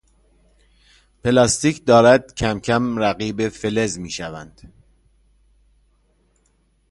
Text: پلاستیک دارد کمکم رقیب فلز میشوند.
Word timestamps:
پلاستیک 1.23 1.85
دارد 1.85 2.35
کمکم 2.35 2.97
رقیب 2.99 3.49
فلز 3.49 3.97
میشوند. 3.97 4.73